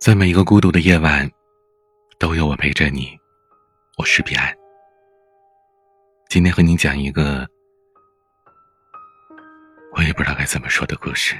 [0.00, 1.30] 在每一个孤独的夜晚，
[2.18, 3.14] 都有我陪着你。
[3.98, 4.50] 我是彼岸。
[6.30, 7.46] 今天和你讲一个
[9.94, 11.36] 我也不知道该怎么说的故事。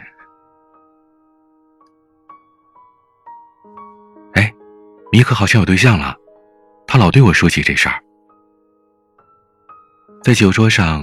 [4.34, 4.52] 哎，
[5.10, 6.14] 米可好像有对象了，
[6.86, 7.98] 他老对我说起这事儿。
[10.22, 11.02] 在酒桌上，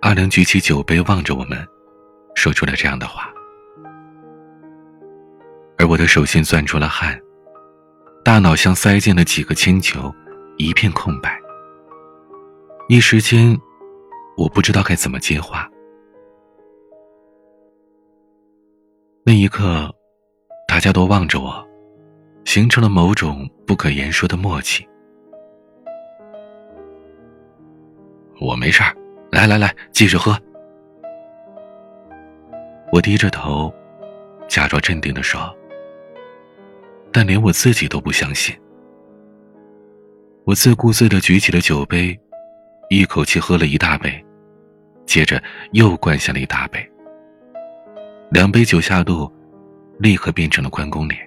[0.00, 1.62] 阿良举起酒杯望着我们，
[2.34, 3.30] 说出了这样的话。
[5.86, 7.18] 我的手心攥出了汗，
[8.24, 10.12] 大脑像塞进了几个铅球，
[10.58, 11.40] 一片空白。
[12.88, 13.58] 一时间，
[14.36, 15.68] 我不知道该怎么接话。
[19.24, 19.92] 那一刻，
[20.68, 21.66] 大家都望着我，
[22.44, 24.86] 形成了某种不可言说的默契。
[28.40, 28.94] 我没事儿，
[29.32, 30.38] 来来来，继续喝。
[32.92, 33.72] 我低着头，
[34.48, 35.52] 假装镇定的说。
[37.16, 38.54] 但连我自己都不相信。
[40.44, 42.14] 我自顾自的举起了酒杯，
[42.90, 44.22] 一口气喝了一大杯，
[45.06, 46.78] 接着又灌下了一大杯。
[48.30, 49.32] 两杯酒下肚，
[49.98, 51.18] 立刻变成了关公脸。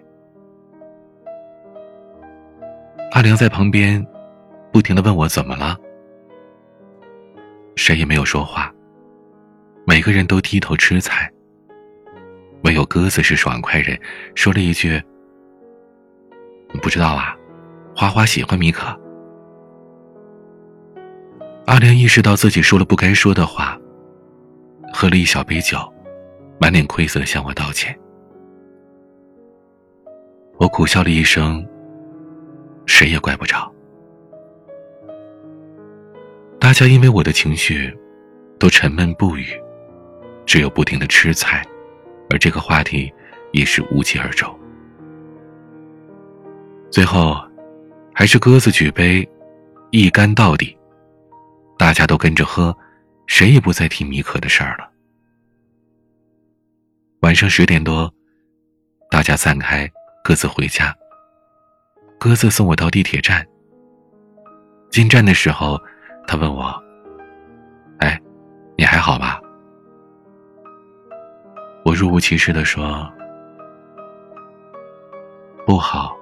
[3.13, 4.05] 阿良在旁边，
[4.71, 5.75] 不停的问我怎么了。
[7.77, 8.71] 谁也没有说话，
[9.87, 11.27] 每个人都低头吃菜。
[12.63, 13.99] 唯有鸽子是爽快人，
[14.35, 15.03] 说了一句。
[16.71, 17.35] 你不知道啊，
[17.95, 18.87] 花花喜欢米可。
[21.65, 23.77] 阿良意识到自己说了不该说的话，
[24.93, 25.77] 喝了一小杯酒，
[26.59, 27.97] 满脸愧色的向我道歉。
[30.57, 31.65] 我苦笑了一声，
[32.85, 33.71] 谁也怪不着。
[36.59, 37.95] 大家因为我的情绪，
[38.59, 39.47] 都沉闷不语，
[40.45, 41.65] 只有不停的吃菜，
[42.29, 43.11] 而这个话题
[43.53, 44.53] 也是无疾而终。
[46.91, 47.37] 最后，
[48.13, 49.27] 还是鸽子举杯，
[49.91, 50.75] 一干到底。
[51.77, 52.75] 大家都跟着喝，
[53.27, 54.89] 谁也不再提米可的事儿了。
[57.21, 58.11] 晚上十点多，
[59.09, 59.89] 大家散开，
[60.23, 60.93] 各自回家。
[62.19, 63.45] 鸽子送我到地铁站。
[64.89, 65.79] 进站的时候，
[66.27, 66.73] 他问我
[67.99, 68.19] ：“哎，
[68.77, 69.39] 你还好吧？”
[71.85, 73.09] 我若无其事的说
[75.65, 76.13] ：“不好。”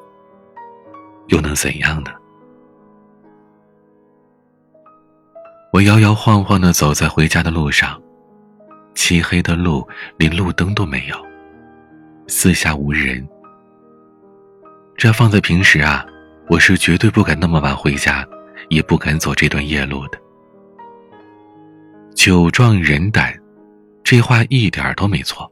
[1.27, 2.11] 又能怎样呢？
[5.73, 8.01] 我摇摇晃晃的走在回家的路上，
[8.95, 9.87] 漆黑的路
[10.17, 11.15] 连路灯都没有，
[12.27, 13.27] 四下无人。
[14.95, 16.03] 这放在平时啊，
[16.49, 18.25] 我是绝对不敢那么晚回家，
[18.69, 20.17] 也不敢走这段夜路的。
[22.15, 23.37] 酒壮人胆，
[24.03, 25.51] 这话一点都没错。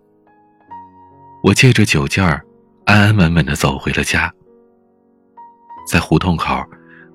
[1.43, 2.43] 我借着酒劲儿，
[2.85, 4.33] 安安稳稳的走回了家。
[5.85, 6.63] 在胡同口，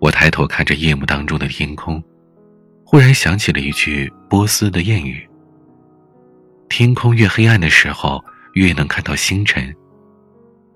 [0.01, 2.03] 我抬头看着夜幕当中的天空，
[2.85, 5.29] 忽然想起了一句波斯的谚语
[6.71, 9.75] ：“天空越黑暗的时候，越能看到星辰。”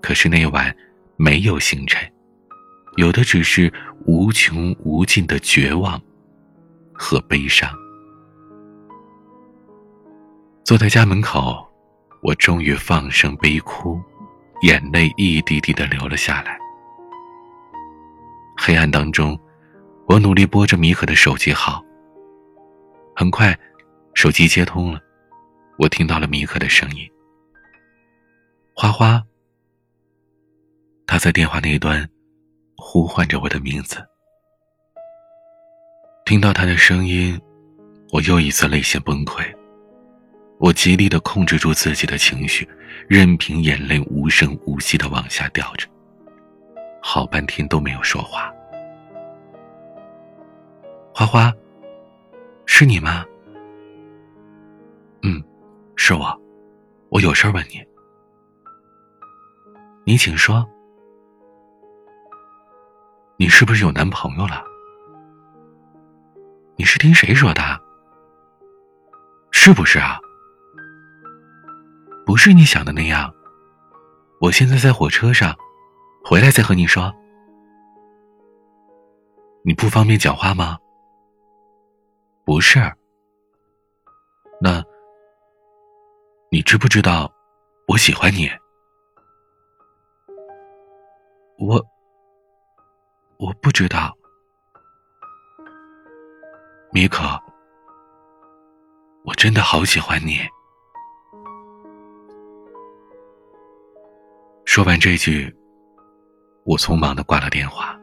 [0.01, 0.75] 可是那晚
[1.17, 1.99] 没有星辰，
[2.97, 3.71] 有的只是
[4.05, 5.99] 无穷无尽的绝望
[6.93, 7.69] 和悲伤。
[10.63, 11.65] 坐在家门口，
[12.21, 13.99] 我终于放声悲哭，
[14.61, 16.59] 眼泪一滴滴的流了下来。
[18.65, 19.39] 黑暗当中，
[20.07, 21.85] 我努力拨着米可的手机号。
[23.15, 23.55] 很快，
[24.15, 24.99] 手机接通了，
[25.77, 27.07] 我听到了米可的声音。
[28.73, 29.21] 花花，
[31.05, 32.09] 他在电话那一端
[32.75, 34.03] 呼唤着我的名字。
[36.25, 37.39] 听到他的声音，
[38.11, 39.45] 我又一次泪腺崩溃。
[40.57, 42.67] 我极力的控制住自己的情绪，
[43.07, 45.87] 任凭眼泪无声无息的往下掉着。
[46.99, 48.51] 好半天都没有说话。
[51.17, 51.49] 花花，
[52.65, 53.25] 是你吗？
[55.23, 55.41] 嗯，
[55.95, 56.41] 是我，
[57.07, 57.81] 我有事问你。
[60.03, 60.69] 你请说。
[63.37, 64.61] 你是不是有男朋友了？
[66.75, 67.61] 你是听谁说的？
[69.51, 70.19] 是不是啊？
[72.25, 73.33] 不是你想的那样。
[74.41, 75.55] 我现在在火车上。
[76.25, 77.13] 回来再和你说。
[79.63, 80.77] 你不方便讲话吗？
[82.45, 82.79] 不是。
[84.61, 84.83] 那，
[86.51, 87.29] 你知不知道
[87.87, 88.47] 我喜欢你？
[91.57, 91.83] 我，
[93.37, 94.15] 我不知道。
[96.91, 97.23] 米可，
[99.23, 100.39] 我真的好喜欢你。
[104.65, 105.53] 说完这句。
[106.63, 107.95] 我匆忙的挂了电话，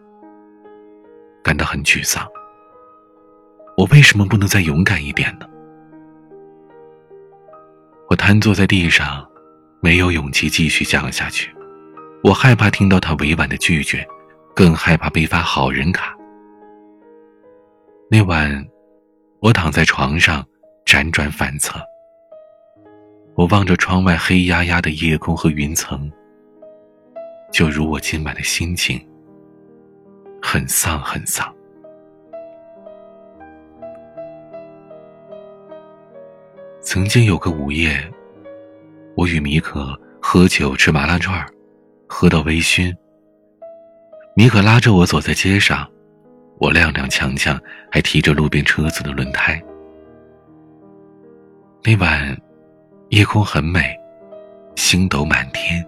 [1.42, 2.24] 感到很沮丧。
[3.82, 5.46] 我为什么不能再勇敢一点呢？
[8.08, 9.28] 我瘫坐在地上，
[9.80, 11.52] 没有勇气继续讲下去。
[12.22, 14.06] 我害怕听到他委婉的拒绝，
[14.54, 16.16] 更害怕被发好人卡。
[18.08, 18.64] 那晚，
[19.40, 20.46] 我躺在床上，
[20.86, 21.80] 辗转反侧。
[23.34, 26.08] 我望着窗外黑压压的夜空和云层，
[27.52, 29.04] 就如我今晚的心情，
[30.40, 31.52] 很丧，很丧。
[36.92, 37.96] 曾经有个午夜，
[39.16, 41.42] 我与米可喝酒吃麻辣串。
[42.06, 42.94] 喝到微醺，
[44.36, 45.90] 米可拉着我走在街上，
[46.58, 47.58] 我踉踉跄跄，
[47.90, 49.58] 还提着路边车子的轮胎。
[51.82, 52.36] 那晚，
[53.08, 53.98] 夜空很美，
[54.76, 55.82] 星斗满天。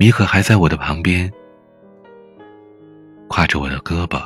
[0.00, 1.32] 米可还在我的旁边，
[3.28, 4.20] 挎着我的胳膊，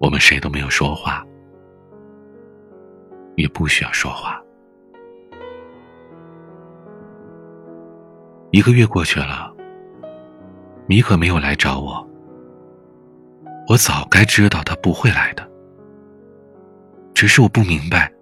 [0.00, 1.24] 我们谁都没有说话，
[3.38, 4.42] 也不需要说话。
[8.50, 9.54] 一个月过去了，
[10.88, 12.04] 米可没有来找我。
[13.68, 15.48] 我早该知道他不会来的，
[17.14, 18.12] 只是我不明白，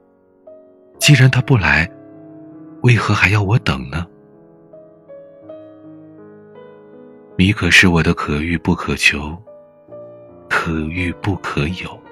[0.99, 1.91] 既然他不来，
[2.83, 4.07] 为何还要我等呢？
[7.37, 9.35] 米可是我的可遇不可求，
[10.47, 12.06] 可遇不可有。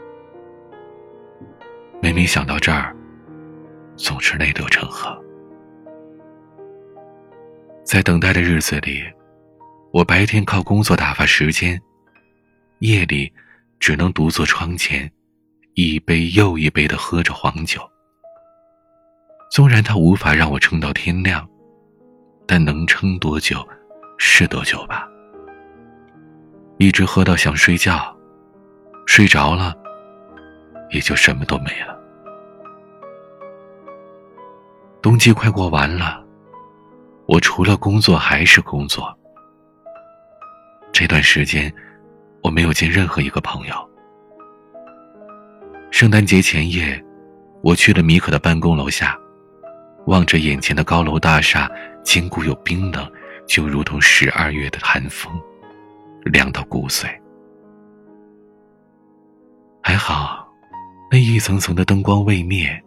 [2.05, 2.95] 每每想到这儿，
[3.97, 5.19] 总是泪流成河。
[7.83, 9.03] 在等待的日子里，
[9.91, 11.81] 我白天靠工作打发时间，
[12.81, 13.33] 夜里
[13.81, 15.11] 只能独坐窗前，
[15.73, 17.81] 一杯又一杯的喝着黄酒。
[19.51, 21.49] 纵然他无法让我撑到天亮，
[22.47, 23.67] 但能撑多久
[24.19, 25.09] 是多久吧。
[26.77, 28.15] 一直喝到想睡觉，
[29.06, 29.75] 睡着了，
[30.91, 31.94] 也就什么都没了。
[35.05, 36.25] 冬季快过完了。
[37.27, 39.15] 我除了工作还是工作。
[40.95, 41.71] 这段时间，
[42.43, 43.91] 我没有见任何一个朋友。
[45.91, 47.05] 圣诞节前夜，
[47.62, 49.15] 我去了米可的办公楼下，
[50.06, 51.71] 望着眼前的高楼大厦，
[52.03, 53.06] 坚固又冰冷，
[53.47, 55.31] 就如同十二月的寒风，
[56.23, 57.05] 凉到骨髓。
[59.83, 60.51] 还好，
[61.11, 62.83] 那一层层的灯光未灭，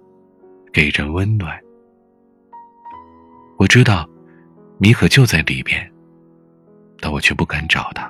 [0.73, 1.55] 给人温暖。
[3.57, 4.07] 我知道。
[4.79, 5.91] 米可就在里边，
[6.99, 8.07] 但我却不敢找他，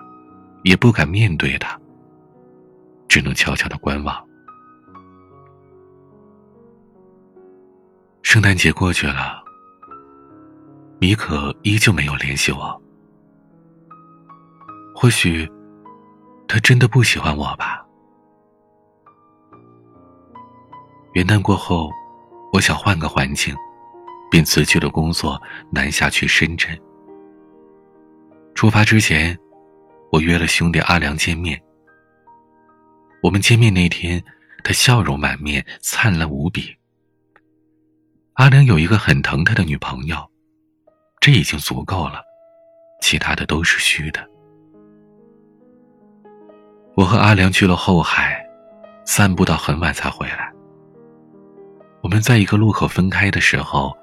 [0.66, 1.80] 也不敢面对他，
[3.08, 4.22] 只能悄悄的观望。
[8.22, 9.42] 圣诞节过去了，
[11.00, 12.82] 米可依旧没有联系我。
[14.94, 15.50] 或许，
[16.50, 17.82] 他真的不喜欢我吧。
[21.14, 21.90] 元旦过后，
[22.52, 23.56] 我想换个环境。
[24.30, 25.42] 便辞去了工作，
[25.72, 26.78] 南下去深圳。
[28.54, 29.38] 出发之前，
[30.12, 31.62] 我约了兄弟阿良见面。
[33.22, 34.24] 我们见面那天，
[34.64, 36.76] 他笑容满面，灿烂无比。
[38.34, 40.18] 阿良有一个很疼他的女朋友，
[41.20, 42.22] 这已经足够了，
[43.02, 44.28] 其他的都是虚的。
[46.96, 48.44] 我和阿良去了后海，
[49.06, 50.52] 散步到很晚才回来。
[52.02, 53.96] 我们在一个路口分开的时候。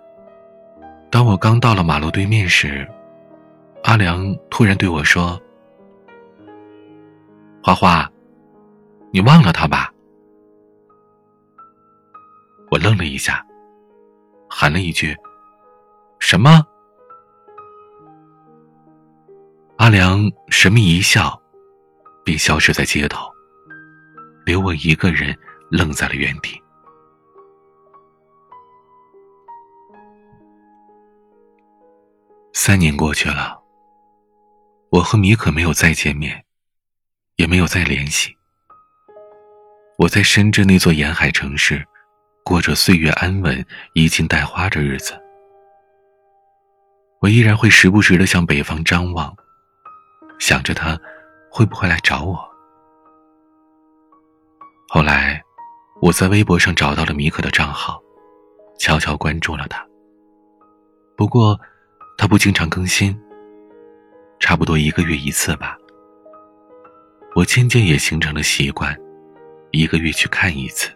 [1.15, 2.85] 当我刚到了马路对面时，
[3.85, 5.41] 阿良突然对我说
[7.63, 8.11] ：“花花，
[9.13, 9.93] 你忘了他吧？”
[12.69, 13.47] 我愣了一下，
[14.51, 15.17] 喊了一句
[16.19, 16.67] ：“什么？”
[19.79, 21.41] 阿良神秘一笑，
[22.25, 23.31] 便消失在街头，
[24.45, 25.33] 留我一个人
[25.71, 26.61] 愣在了原地。
[32.57, 33.61] 三年过去了，
[34.91, 36.45] 我和米可没有再见面，
[37.35, 38.35] 也没有再联系。
[39.99, 41.85] 我在深圳那座沿海城市，
[42.45, 45.21] 过着岁月安稳、衣襟带花的日子。
[47.21, 49.35] 我依然会时不时的向北方张望，
[50.39, 50.97] 想着他
[51.51, 52.39] 会不会来找我。
[54.91, 55.43] 后来，
[56.01, 58.01] 我在微博上找到了米可的账号，
[58.79, 59.85] 悄悄关注了他。
[61.17, 61.61] 不过。
[62.17, 63.15] 他不经常更新，
[64.39, 65.77] 差不多一个月一次吧。
[67.35, 68.97] 我渐渐也形成了习惯，
[69.73, 70.91] 一个月去看一次。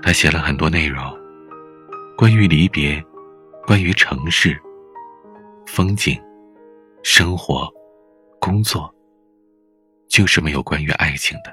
[0.00, 1.02] 他写了很多内容，
[2.16, 3.04] 关于离别，
[3.66, 4.56] 关于城市，
[5.66, 6.20] 风景、
[7.02, 7.68] 生活、
[8.40, 8.92] 工作，
[10.08, 11.52] 就是没有关于爱情的。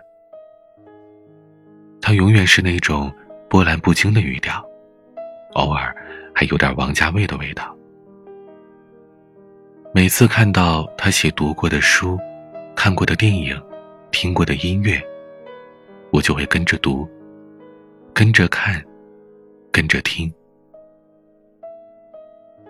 [2.02, 3.12] 他永远是那种
[3.50, 4.64] 波澜不惊的语调，
[5.54, 5.96] 偶尔
[6.34, 7.76] 还有点王家卫的味道。
[9.94, 12.18] 每次看到他写读过的书、
[12.76, 13.60] 看过的电影、
[14.12, 15.02] 听过的音乐，
[16.12, 17.10] 我就会跟着读，
[18.14, 18.84] 跟着看，
[19.72, 20.32] 跟着听。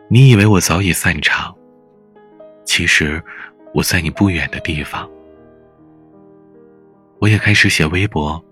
[0.07, 1.55] 你以为我早已散场，
[2.63, 3.21] 其实
[3.73, 5.07] 我在你不远的地方。
[7.19, 8.43] 我也开始写微博，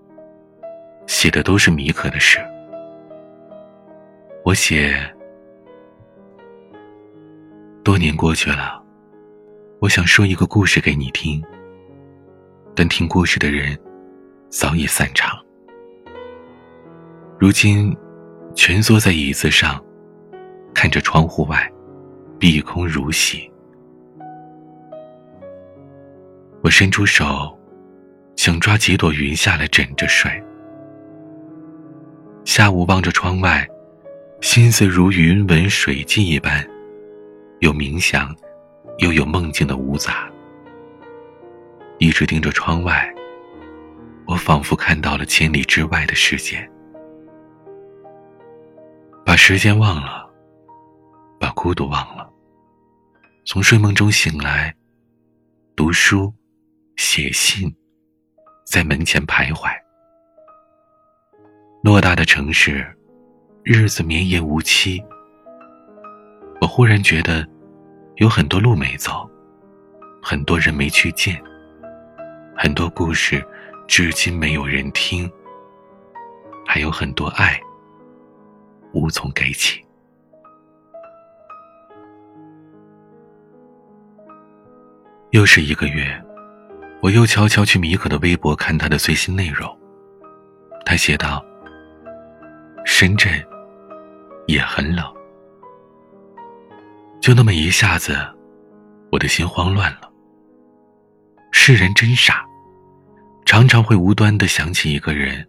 [1.06, 2.38] 写的都是米可的事。
[4.48, 4.98] 我写。
[7.84, 8.82] 多年过去了，
[9.78, 11.44] 我想说一个故事给你听。
[12.74, 13.78] 但听故事的人
[14.48, 15.38] 早已散场，
[17.38, 17.94] 如今
[18.54, 19.84] 蜷缩在椅子上，
[20.72, 21.70] 看着窗户外，
[22.38, 23.52] 碧空如洗。
[26.62, 27.54] 我伸出手，
[28.34, 30.42] 想抓几朵云下来枕着睡。
[32.46, 33.68] 下午望着窗外，
[34.40, 36.64] 心思如云纹水迹一般。
[37.60, 38.34] 有冥想，
[38.98, 40.30] 又有梦境的芜杂。
[41.98, 43.12] 一直盯着窗外，
[44.26, 46.68] 我仿佛看到了千里之外的世界。
[49.26, 50.30] 把时间忘了，
[51.40, 52.30] 把孤独忘了。
[53.44, 54.72] 从睡梦中醒来，
[55.74, 56.32] 读书，
[56.96, 57.74] 写信，
[58.64, 59.68] 在门前徘徊。
[61.82, 62.86] 偌大的城市，
[63.70, 64.98] 日子绵延无期。
[66.58, 67.46] 我忽然觉得，
[68.16, 69.28] 有很多路没走，
[70.22, 71.38] 很多人没去见，
[72.56, 73.46] 很多故事
[73.86, 75.30] 至今没有人听，
[76.66, 77.60] 还有很多爱
[78.94, 79.84] 无从给起。
[85.32, 86.18] 又是一个月，
[87.02, 89.78] 我又悄悄去米可的微博看他的最新内容。
[90.86, 91.44] 他写道
[92.86, 93.30] ：“深圳
[94.48, 95.06] 也很冷。”
[97.22, 98.16] 就那么一下子，
[99.12, 100.10] 我的心慌乱了。
[101.52, 102.44] 世人真傻，
[103.44, 105.46] 常常会无端的想起一个人，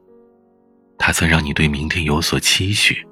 [0.98, 3.06] 他曾让你对明天有所期许，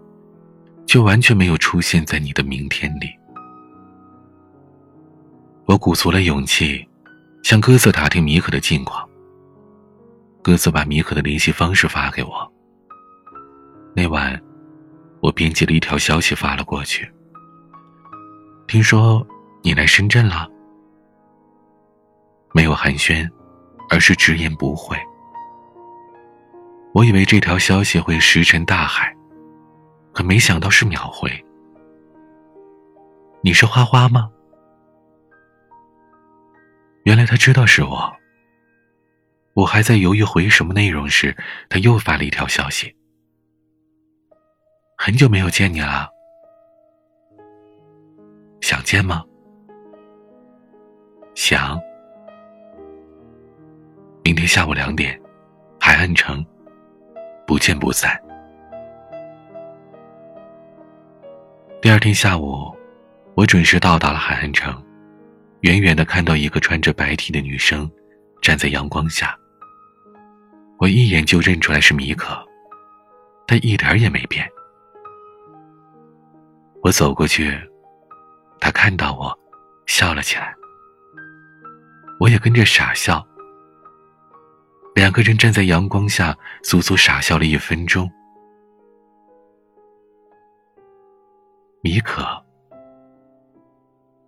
[0.86, 3.10] 却完全没有出现在你的明天里。
[5.66, 6.88] 我鼓足了勇气，
[7.44, 9.08] 向鸽子打听米可的近况。
[10.42, 12.54] 鸽子把米可的联系方式发给我。
[13.94, 14.42] 那晚，
[15.22, 17.12] 我编辑了一条消息发了过去。
[18.68, 19.26] 听说
[19.62, 20.48] 你来深圳了，
[22.54, 23.30] 没有寒暄，
[23.90, 24.98] 而是直言不讳。
[26.94, 29.16] 我以为这条消息会石沉大海，
[30.14, 31.32] 可没想到是秒回。
[33.42, 34.30] 你是花花吗？
[37.04, 38.14] 原来他知道是我。
[39.54, 41.36] 我还在犹豫回什么内容时，
[41.70, 42.96] 他又发了一条消息：
[45.00, 46.10] 很久没有见你了。
[48.62, 49.24] 想见吗？
[51.36, 51.80] 想。
[54.24, 55.18] 明天下午两点，
[55.80, 56.44] 海岸城，
[57.46, 58.20] 不见不散。
[61.80, 62.76] 第二天下午，
[63.36, 64.84] 我准时到达了海岸城，
[65.62, 67.90] 远远的看到一个穿着白 T 的女生
[68.42, 69.38] 站在阳光下。
[70.80, 72.36] 我一眼就认出来是米可，
[73.46, 74.46] 她一点也没变。
[76.88, 77.52] 我走过去。
[78.62, 79.38] 他看到我，
[79.88, 80.56] 笑了起来。
[82.18, 83.22] 我也跟着傻笑。
[84.96, 88.10] 两个人站在阳光下，足足傻笑了一分钟。
[91.82, 92.24] 米可，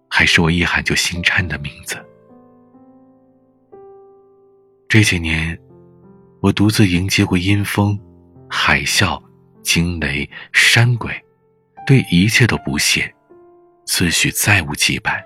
[0.09, 1.95] 还是我一喊就心颤的名字。
[4.89, 5.57] 这几年，
[6.41, 7.97] 我独自迎接过阴风、
[8.49, 9.17] 海啸、
[9.63, 11.09] 惊雷、山鬼，
[11.89, 13.11] 对一切都不屑。
[13.83, 15.19] 自诩再无羁绊。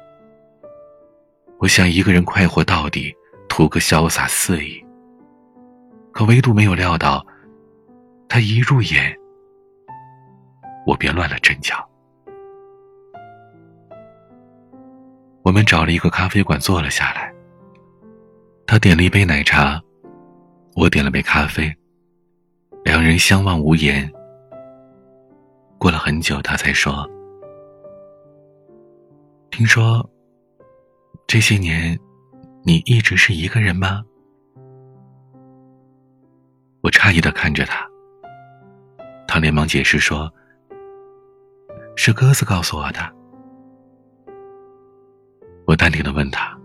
[1.59, 3.13] 我想一个人快活到底，
[3.49, 4.81] 图个潇洒肆意。
[6.13, 7.21] 可唯独没有料到，
[8.29, 9.13] 他一入眼，
[10.87, 11.85] 我便乱了阵脚。
[15.41, 17.29] 我们找了一个咖啡馆坐了下来。
[18.65, 19.81] 他点了一杯奶茶，
[20.77, 21.69] 我点了杯咖啡。
[22.85, 24.09] 两人相望无言。
[25.83, 27.05] 过了很久，他才说。
[29.51, 30.09] 听说，
[31.27, 31.99] 这些年，
[32.63, 34.01] 你一直是一个人吗？
[36.83, 37.85] 我诧异的看着他，
[39.27, 40.33] 他连忙解释说
[41.97, 42.99] ：“是鸽子告诉我的。”
[45.67, 46.57] 我淡定的问他：“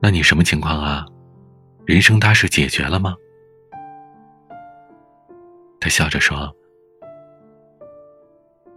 [0.00, 1.04] 那你什么情况啊？
[1.84, 3.14] 人生大事解决了吗？”
[5.78, 6.50] 他笑着说：“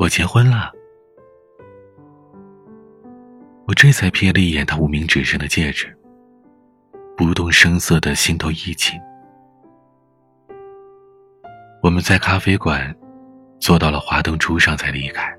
[0.02, 0.72] 我结婚了。”
[3.70, 5.96] 我这才瞥了一眼他无名指上的戒指，
[7.16, 9.00] 不动声色的心头一紧。
[11.84, 12.94] 我们在咖啡馆
[13.60, 15.32] 坐到了华灯初上才离开。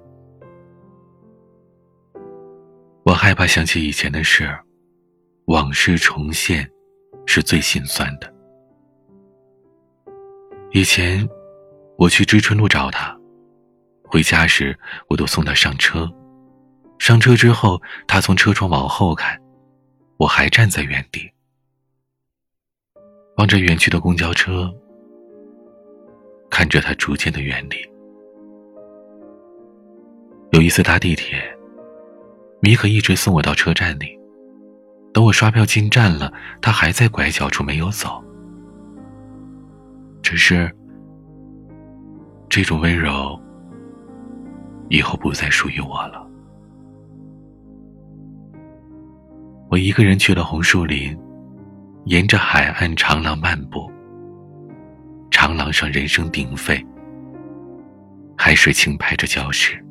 [3.05, 4.49] 我害怕想起以前的事，
[5.47, 6.71] 往事重现，
[7.27, 8.33] 是最心酸的。
[10.71, 11.29] 以前，
[11.99, 13.15] 我去知春路找他，
[14.13, 14.79] 回家时
[15.09, 16.07] 我都送他上车。
[16.99, 19.41] 上车之后，他从车窗往后看，
[20.19, 21.33] 我还站在原地，
[23.39, 24.71] 望着远去的公交车，
[26.51, 27.77] 看着他逐渐的远离。
[30.51, 31.43] 有一次搭地铁，
[32.61, 34.15] 米可一直送我到车站里，
[35.15, 38.23] 等我刷票进站了，他还在拐角处没有走。
[40.23, 40.71] 只是
[42.51, 43.41] 这种温柔，
[44.93, 46.29] 以后不再属于我了。
[49.71, 51.19] 我一个人去了红树林，
[52.05, 53.91] 沿着海岸长廊漫步。
[55.31, 56.87] 长廊上人声鼎沸，
[58.37, 59.83] 海水轻拍着礁石。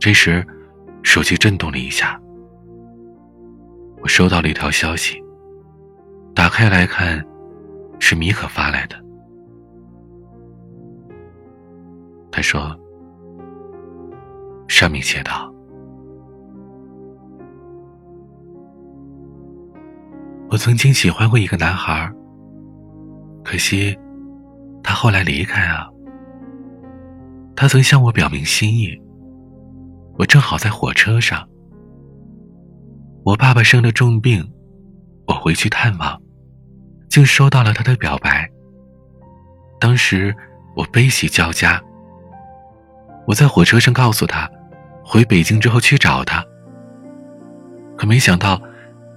[0.00, 0.44] 这时，
[1.04, 2.20] 手机震动了一下，
[4.00, 5.22] 我收到了一条消息。
[6.34, 7.24] 打开来看，
[8.00, 9.00] 是米可发来的。
[12.32, 12.76] 他说
[14.66, 15.48] ：“上面写道。”
[20.50, 22.12] 我曾经喜欢过一个男孩，
[23.44, 23.96] 可惜
[24.82, 25.88] 他后来离开啊。
[27.54, 29.00] 他曾向我表明心意，
[30.18, 31.48] 我正好在火车上。
[33.24, 34.52] 我爸爸生了重病，
[35.26, 36.20] 我回去探望，
[37.08, 38.50] 竟收到了他的表白。
[39.78, 40.34] 当时
[40.76, 41.80] 我悲喜交加。
[43.26, 44.50] 我在火车上告诉他，
[45.04, 46.44] 回北京之后去找他。
[47.96, 48.60] 可没想到。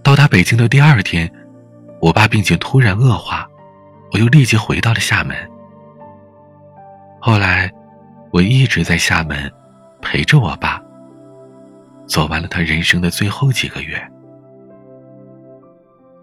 [0.03, 1.27] 到达北京的第二天，
[1.99, 3.49] 我爸病情突然恶化，
[4.11, 5.35] 我又立即回到了厦门。
[7.19, 7.71] 后来，
[8.31, 9.51] 我一直在厦门
[10.03, 10.79] 陪着我爸，
[12.05, 13.99] 走完了他人生的最后几个月。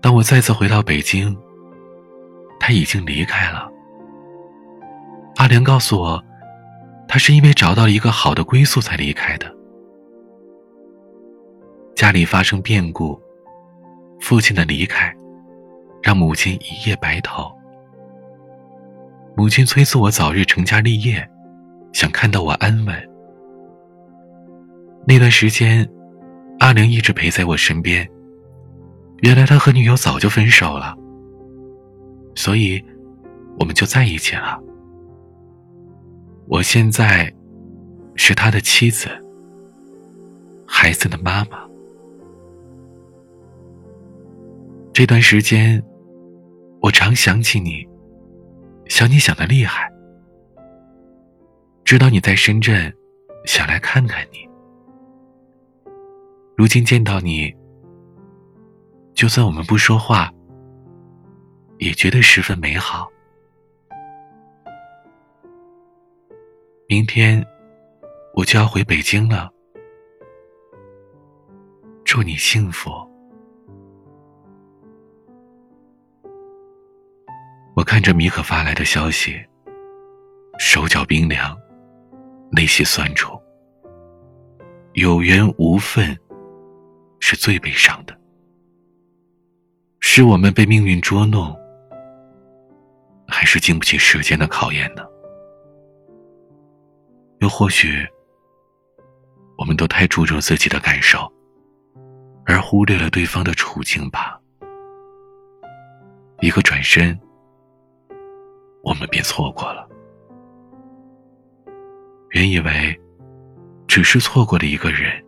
[0.00, 1.36] 当我再次回到北京，
[2.60, 3.68] 他已经离开了。
[5.38, 6.24] 阿良告诉我，
[7.08, 9.54] 他是因为找到了一个好的归宿才离开的。
[11.94, 13.20] 家里发生变故。
[14.20, 15.12] 父亲的离开，
[16.00, 17.50] 让母亲一夜白头。
[19.36, 21.28] 母亲催促我早日成家立业，
[21.92, 23.10] 想看到我安稳。
[25.04, 25.84] 那段时间，
[26.60, 28.08] 阿玲一直陪在我身边。
[29.22, 30.96] 原来他和女友早就分手了，
[32.36, 32.80] 所以
[33.58, 34.60] 我们就在一起了。
[36.52, 37.32] 我现在
[38.14, 39.08] 是他的妻子，
[40.66, 41.66] 孩子的妈妈。
[44.92, 45.82] 这段时间，
[46.82, 47.88] 我常想起你，
[48.84, 49.90] 想你想的厉害。
[51.84, 52.94] 知道你在深圳，
[53.46, 54.46] 想来看看你。
[56.54, 57.50] 如今见到你，
[59.14, 60.30] 就算我们不说话，
[61.78, 63.10] 也觉得十分美好。
[66.92, 67.42] 明天
[68.34, 69.50] 我就要回北京了，
[72.04, 72.90] 祝你幸福。
[77.74, 79.42] 我看着米可发来的消息，
[80.58, 81.58] 手脚冰凉，
[82.50, 83.40] 内心酸楚。
[84.92, 86.14] 有缘无分，
[87.20, 88.14] 是最悲伤的。
[90.00, 91.58] 是我们被命运捉弄，
[93.26, 95.02] 还是经不起时间的考验呢？
[97.42, 98.08] 又或许，
[99.58, 101.30] 我们都太注重自己的感受，
[102.46, 104.40] 而忽略了对方的处境吧。
[106.40, 107.18] 一个转身。
[108.84, 109.88] 我们便错过了。
[112.30, 113.00] 原以为
[113.86, 115.24] 只是错过了一个人，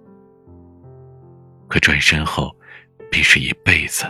[1.69, 2.51] 可转身后
[3.11, 4.07] 便是一辈子。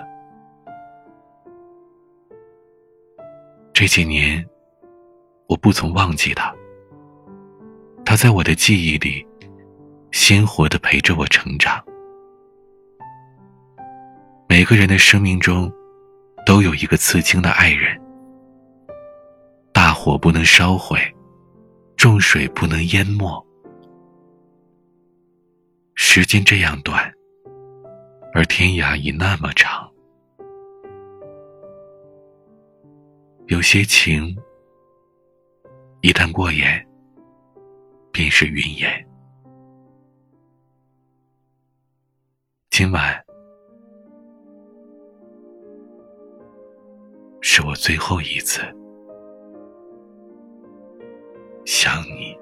[3.74, 4.42] 这几年，
[5.46, 6.54] 我不曾忘记他，
[8.14, 9.26] 他在我的记忆里
[10.12, 11.84] 鲜活的陪着我成长。
[14.48, 15.68] 每个人的生命中，
[16.46, 18.00] 都有一个刺青的爱人。
[19.72, 20.96] 大火不能烧毁，
[21.96, 23.44] 重水不能淹没。
[25.96, 27.12] 时间这样短，
[28.32, 29.90] 而天涯已那么长。
[33.48, 34.36] 有些情，
[36.00, 36.86] 一旦过眼，
[38.14, 39.06] 便是云烟。
[42.70, 43.20] 今晚
[47.40, 48.60] 是我最后一次
[51.66, 52.38] 想你。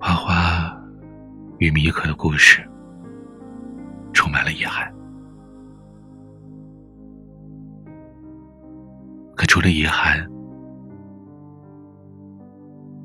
[0.00, 0.76] 花花
[1.58, 2.68] 与米可的故事
[9.64, 10.30] 了遗憾。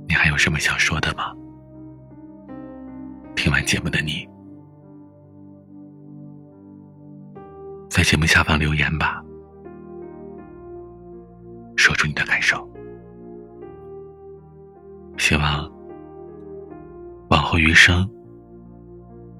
[0.07, 1.33] 你还有什么想说的吗？
[3.35, 4.27] 听完节目的你，
[7.89, 9.23] 在节目下方留言吧，
[11.77, 12.67] 说出你的感受。
[15.17, 15.71] 希望
[17.29, 18.05] 往后余生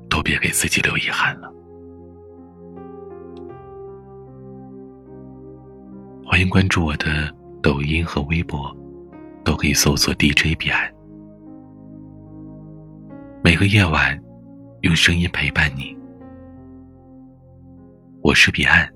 [0.10, 1.52] 都别给自己留遗憾了。
[6.40, 7.30] 连关注我的
[7.62, 8.74] 抖音和微博。
[9.44, 10.90] 都可以搜索 DJ 彼岸，
[13.44, 14.18] 每个夜晚
[14.82, 15.98] 用声音陪伴你。
[18.22, 18.88] 我是彼岸，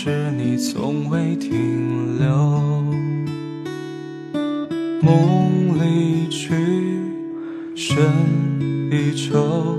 [0.00, 2.28] 知你从未停留。
[5.02, 6.54] 梦离去，
[7.74, 8.00] 深
[8.92, 9.76] 依旧。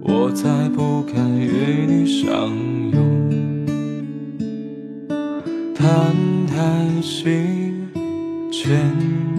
[0.00, 2.50] 我再不敢与你相
[2.90, 3.64] 拥，
[5.76, 5.86] 叹
[6.48, 7.72] 叹息，
[8.50, 8.92] 千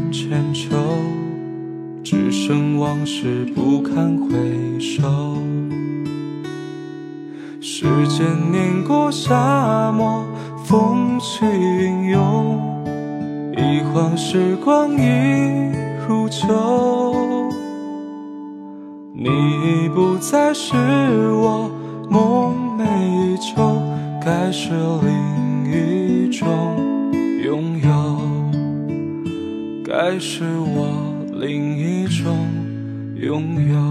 [0.10, 0.78] 千愁，
[2.02, 5.51] 只剩往事不堪回首。
[7.82, 10.24] 时间碾过沙漠，
[10.64, 12.62] 风起云涌，
[13.58, 15.72] 一晃时光已
[16.08, 17.50] 如旧。
[19.16, 20.76] 你已不再是
[21.32, 21.72] 我
[22.08, 23.82] 梦寐以求，
[24.24, 24.70] 该是
[25.02, 26.46] 另一种
[27.44, 28.22] 拥有，
[29.84, 30.88] 该是我
[31.34, 32.38] 另一种
[33.16, 33.91] 拥有。